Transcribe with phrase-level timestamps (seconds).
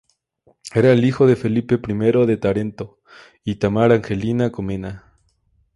[0.73, 1.93] Era el hijo de Felipe I
[2.25, 3.01] de Tarento
[3.43, 5.13] y Tamar Angelina Comnena.